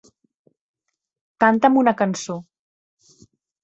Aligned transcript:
Canta'm 1.45 1.79
una 1.85 1.97
cançó. 2.03 2.43